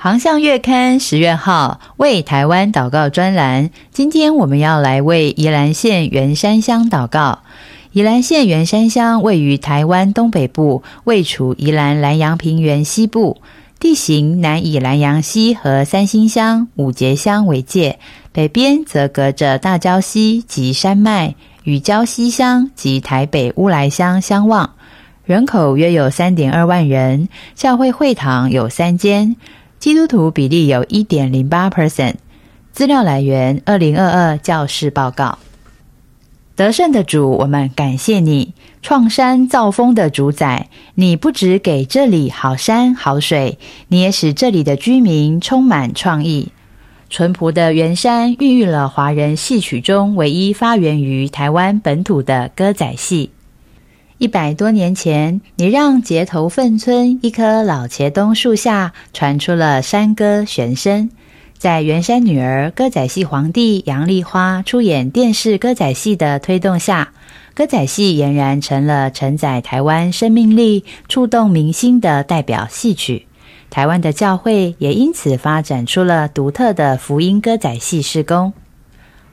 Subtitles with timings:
[0.00, 7.40] 航向月刊十月号为台湾祷告专栏，今天我们要来为宜兰县员山乡祷告。
[7.90, 13.38] 宜兰县员山乡位于台湾东北部，位处宜兰南阳平原西部，
[13.80, 17.98] 地形南以南阳溪和三星乡、五节乡为界，
[18.30, 21.34] 北边则隔着大礁溪及山脉，
[21.64, 24.74] 与礁溪乡及台北乌来乡相望。
[25.24, 29.34] 人口约有三点二万人，教会会堂有三间。
[29.78, 32.14] 基督徒比例有一点零八 percent。
[32.72, 35.38] 资料来源：二零二二教士报告。
[36.56, 40.68] 得胜的主，我们感谢你，创山造峰的主宰。
[40.96, 46.50] 你不只给这里好山好水，你也使这里的居民充满创意。
[47.08, 53.30] 淳朴的圆山孕育了华人戏曲中唯一发源于台湾本土的歌仔戏。
[54.18, 61.08] 一百多年前，你让结头份村一棵老茄冬树下传出了山歌玄声。
[61.56, 67.12] 在圆山女儿歌仔戏皇帝杨丽花出演电视歌仔戏的推动下，
[67.54, 73.26] 歌仔戏俨然成了承载台湾生命力、触动民心的代表戏曲。
[73.70, 78.52] 台湾的教会也因此发展出了独特的福音歌仔戏施工。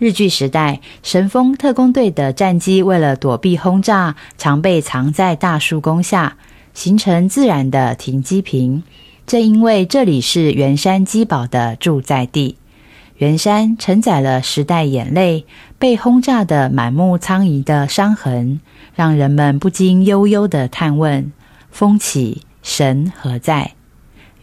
[0.00, 6.38] 日据时代，神风特工队的战机为了躲避轰炸，常被藏在大树宫下，
[6.72, 8.82] 形成自然的停机坪。
[9.26, 12.56] 正因为这里是圆山机堡的驻在地，
[13.18, 15.44] 圆山承载了时代眼泪，
[15.78, 18.60] 被轰炸的满目苍夷的伤痕，
[18.94, 21.30] 让人们不禁悠悠的探问：
[21.70, 23.72] 风起，神何在？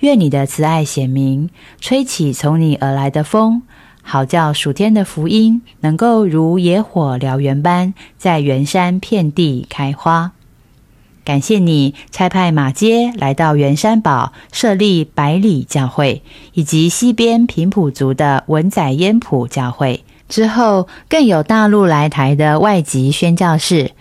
[0.01, 1.49] 愿你的慈爱显明，
[1.81, 3.63] 吹起从你而来的风。
[4.09, 10.31] 好叫暑天的福音能够如野火燎原般在圆山遍地开花。
[11.25, 16.21] 感谢你差派马街来到圆山堡设立百里教会，
[16.53, 20.05] 以及西边平埔族的文仔烟埔教会。
[20.29, 23.91] 之后更有大陆来台的外籍宣教士，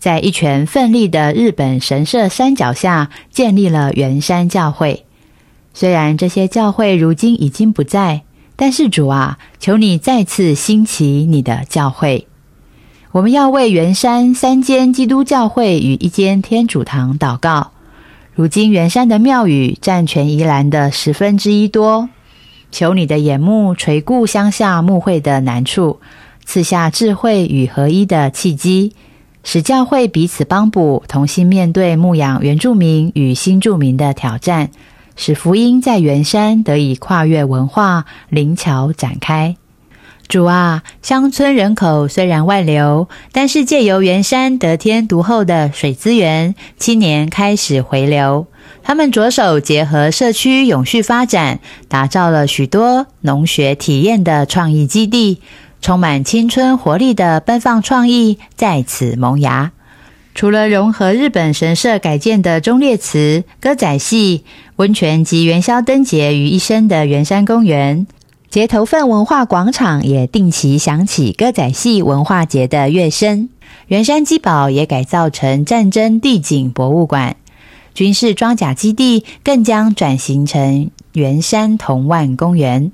[0.00, 5.04] 在一拳奋力的日本神社山脚下建立了圆山教会。
[5.72, 8.22] 虽然这些教会如今已经不在。
[8.56, 12.26] 但是主啊，求你再次兴起你的教会。
[13.12, 17.72] 我们要为圆山三间基督教会与一间天主堂祷告。
[18.34, 22.08] 如今圆山的庙宇占全宜兰的十分之一多，
[22.70, 26.00] 求你的眼目垂顾乡下牧会的难处，
[26.46, 28.94] 赐下智慧与合一的契机，
[29.44, 34.70] 使教会彼此帮补，同心面对牧养原住民与新住民的挑战。
[35.16, 39.56] 使福音在圆山得以跨越文化灵桥展开。
[40.28, 48.46] 主啊，乡村人口虽然外流，但是借由圆山得天独厚的水资源，青年开始回流。
[48.82, 55.42] 他们着手结合社区永续发展，打造了许多农学体验的创意基地，
[55.82, 59.72] 充满青春活力的奔放创意在此萌芽。
[60.34, 64.44] 除了融合日本神社改建的忠烈祠、歌仔戏、
[64.76, 68.06] 温泉及元宵灯节于一身的圆山公园，
[68.50, 73.50] 节头份文化广场也定期响起歌仔戏文化节的乐声。
[73.88, 77.36] 圆山基堡也改造成战争地景博物馆，
[77.94, 82.90] 军事装甲基地更将转型成圆山同万公园。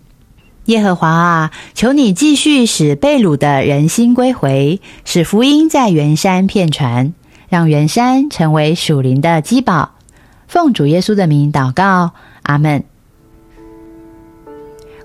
[0.64, 7.14] 耶和华啊，求你继续使被掳的人心归回，使福音在圆山遍传。
[7.48, 9.92] 让圆山成为属灵的基宝，
[10.46, 12.84] 奉主耶稣的名祷告，阿门。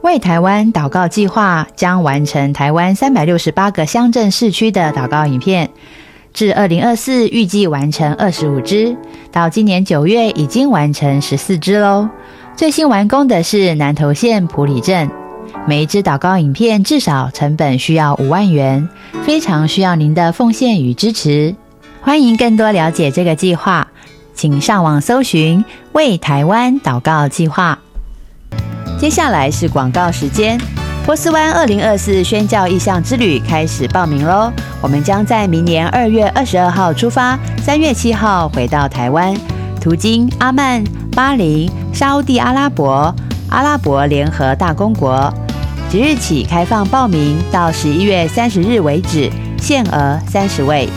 [0.01, 5.69] 为台湾祷告计划将完成台湾三百六十八个乡镇市区的祷告影片，
[6.33, 8.97] 至二零二四预计完成二十五支，
[9.31, 12.09] 到今年九月已经完成十四支喽。
[12.57, 15.09] 最新完工的是南投县埔里镇，
[15.65, 18.89] 每一支祷告影片至少成本需要五万元，
[19.23, 21.55] 非常需要您的奉献与支持。
[22.05, 23.87] 欢迎更多了解这个计划，
[24.35, 25.63] 请上网搜寻
[25.93, 27.79] “为台湾祷告计划”。
[28.99, 30.59] 接下来是广告时间。
[31.05, 34.51] 波斯湾二零二四宣教意向之旅开始报名喽！
[34.81, 39.33] 我们将在明年二月二十二号出发，三月七号回到台湾，
[39.79, 40.83] 途经阿曼、
[41.15, 43.15] 巴林、沙地阿拉伯、
[43.49, 45.33] 阿拉伯联合大公国。
[45.89, 50.89] 即日起开放报名，到十一月三十日为止，限额三十位。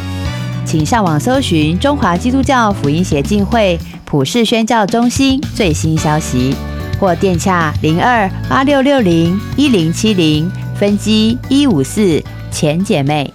[0.67, 6.53] 请上网搜寻中华基督教福音协进会普世宣教中心最新消息，
[6.99, 12.21] 或电洽零二八六六零一零七零分机一五四
[12.51, 13.33] 前姐妹。